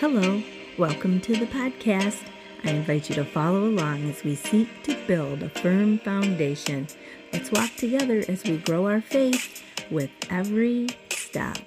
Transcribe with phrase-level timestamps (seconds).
[0.00, 0.42] Hello,
[0.78, 2.22] welcome to the podcast.
[2.64, 6.88] I invite you to follow along as we seek to build a firm foundation.
[7.34, 11.58] Let's walk together as we grow our faith with every step.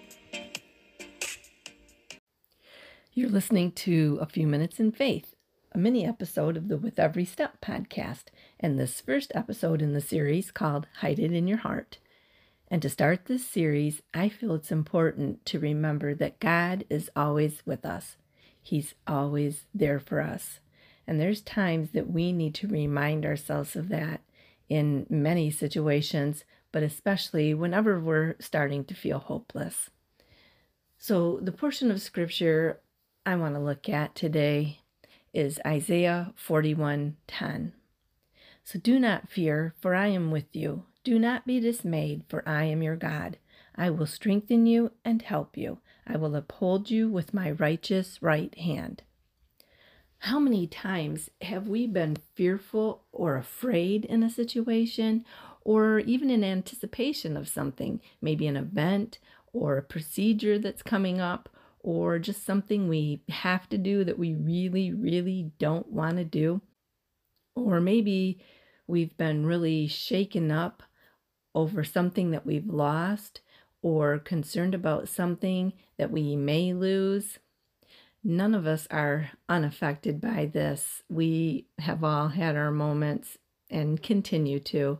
[3.14, 5.36] You're listening to A Few Minutes in Faith,
[5.72, 8.30] a mini episode of the With Every Step podcast,
[8.60, 12.00] and this first episode in the series called Hide It in Your Heart.
[12.68, 17.62] And to start this series, I feel it's important to remember that God is always
[17.64, 18.18] with us.
[18.64, 20.60] He's always there for us.
[21.06, 24.22] And there's times that we need to remind ourselves of that
[24.70, 29.90] in many situations, but especially whenever we're starting to feel hopeless.
[30.98, 32.80] So, the portion of scripture
[33.26, 34.80] I want to look at today
[35.34, 37.74] is Isaiah 41:10.
[38.64, 40.86] So do not fear, for I am with you.
[41.04, 43.38] Do not be dismayed, for I am your God.
[43.76, 45.80] I will strengthen you and help you.
[46.06, 49.04] I will uphold you with my righteous right hand.
[50.20, 55.26] How many times have we been fearful or afraid in a situation,
[55.62, 59.20] or even in anticipation of something, maybe an event
[59.52, 64.34] or a procedure that's coming up, or just something we have to do that we
[64.34, 66.62] really, really don't want to do?
[67.56, 68.40] Or maybe
[68.88, 70.84] we've been really shaken up
[71.54, 73.42] over something that we've lost
[73.84, 77.38] or concerned about something that we may lose.
[78.24, 81.04] None of us are unaffected by this.
[81.10, 83.38] We have all had our moments
[83.70, 85.00] and continue to.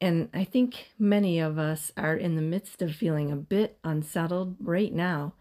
[0.00, 4.56] And I think many of us are in the midst of feeling a bit unsettled
[4.60, 5.34] right now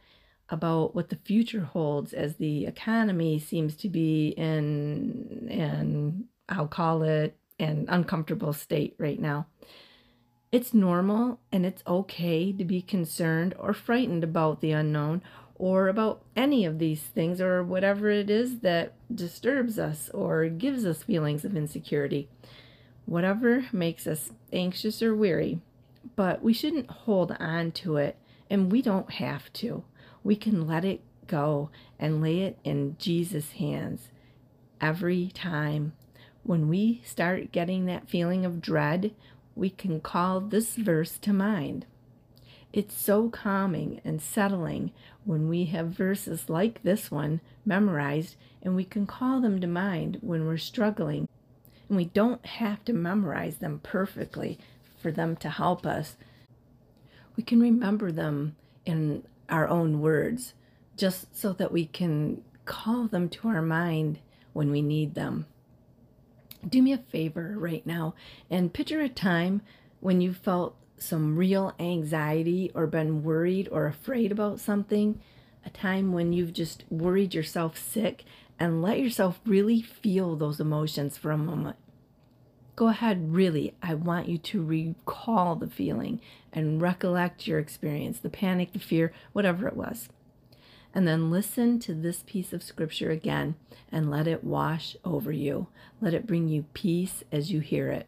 [0.50, 7.04] about what the future holds as the economy seems to be in an I'll call
[7.04, 9.48] it an uncomfortable state right now.
[10.54, 15.24] It's normal and it's okay to be concerned or frightened about the unknown
[15.56, 20.86] or about any of these things or whatever it is that disturbs us or gives
[20.86, 22.30] us feelings of insecurity.
[23.08, 25.60] Whatever makes us anxious or weary.
[26.16, 28.16] But we shouldn't hold on to it
[28.48, 29.84] and we don't have to.
[30.24, 34.10] We can let it go and lay it in Jesus' hands
[34.80, 35.94] every time.
[36.44, 39.16] When we start getting that feeling of dread,
[39.56, 41.86] we can call this verse to mind.
[42.72, 44.92] It's so calming and settling
[45.26, 50.18] when we have verses like this one memorized and we can call them to mind
[50.22, 51.28] when we're struggling.
[51.88, 54.58] And we don't have to memorize them perfectly
[55.00, 56.16] for them to help us.
[57.36, 60.54] We can remember them in our own words
[60.98, 64.20] just so that we can call them to our mind
[64.54, 65.46] when we need them
[66.70, 68.14] do me a favor right now
[68.50, 69.62] and picture a time
[70.00, 75.20] when you felt some real anxiety or been worried or afraid about something,
[75.66, 78.24] a time when you've just worried yourself sick,
[78.60, 81.76] and let yourself really feel those emotions for a moment.
[82.76, 83.76] Go ahead, really.
[83.82, 86.22] I want you to recall the feeling
[86.52, 90.10] and recollect your experience the panic, the fear, whatever it was
[90.94, 93.56] and then listen to this piece of scripture again
[93.92, 95.68] and let it wash over you.
[96.02, 98.08] Let it bring you peace as you hear it.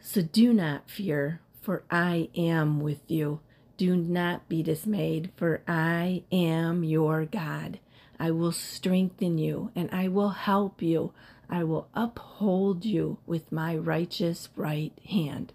[0.00, 3.40] So do not fear, for I am with you.
[3.76, 7.78] Do not be dismayed, for I am your God.
[8.18, 11.12] I will strengthen you and I will help you.
[11.48, 15.52] I will uphold you with my righteous right hand.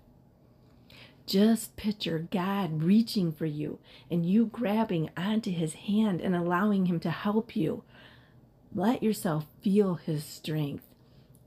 [1.26, 3.80] Just picture God reaching for you
[4.12, 7.84] and you grabbing onto his hand and allowing him to help you.
[8.74, 10.84] Let yourself feel his strength,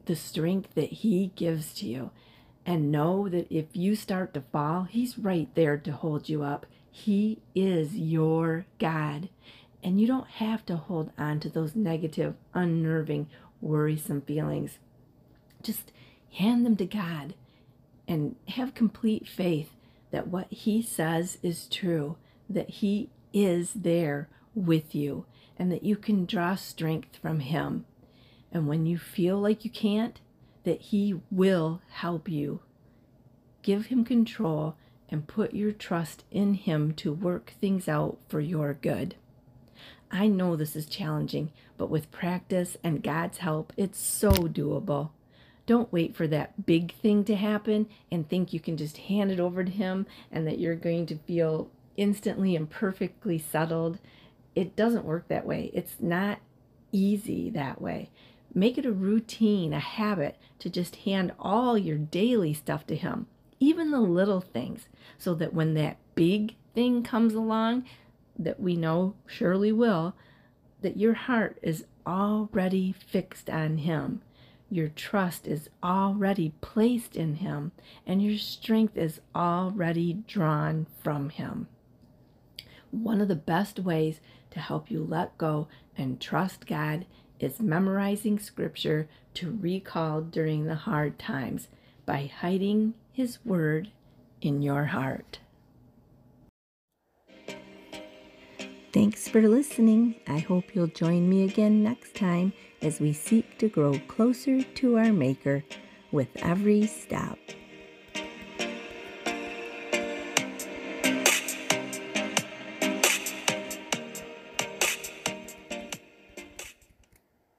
[0.07, 2.11] the strength that he gives to you.
[2.67, 6.67] And know that if you start to fall, he's right there to hold you up.
[6.91, 9.29] He is your God.
[9.83, 13.29] And you don't have to hold on to those negative, unnerving,
[13.61, 14.79] worrisome feelings.
[15.63, 15.93] Just
[16.33, 17.35] hand them to God
[18.09, 19.71] and have complete faith
[20.11, 22.17] that what He says is true,
[22.49, 25.27] that He is there with you,
[25.59, 27.85] and that you can draw strength from Him.
[28.51, 30.19] And when you feel like you can't,
[30.65, 32.61] that He will help you.
[33.63, 34.77] Give Him control
[35.11, 39.15] and put your trust in Him to work things out for your good.
[40.11, 45.11] I know this is challenging, but with practice and God's help, it's so doable.
[45.69, 49.39] Don't wait for that big thing to happen and think you can just hand it
[49.39, 53.99] over to Him and that you're going to feel instantly and perfectly settled.
[54.55, 55.71] It doesn't work that way.
[55.75, 56.39] It's not
[56.91, 58.09] easy that way.
[58.55, 63.27] Make it a routine, a habit to just hand all your daily stuff to Him,
[63.61, 64.89] even the little things,
[65.19, 67.85] so that when that big thing comes along,
[68.39, 70.17] that we know surely will,
[70.81, 74.23] that your heart is already fixed on Him.
[74.71, 77.73] Your trust is already placed in Him,
[78.07, 81.69] and your strength is already drawn from Him.
[82.91, 84.21] One of the best ways
[84.51, 87.07] to help you let go and trust God
[87.41, 91.69] is memorizing Scripture to recall during the hard times
[92.05, 93.91] by hiding His Word
[94.41, 95.41] in your heart.
[98.91, 100.15] Thanks for listening.
[100.27, 104.97] I hope you'll join me again next time as we seek to grow closer to
[104.97, 105.63] our Maker
[106.11, 107.39] with every step.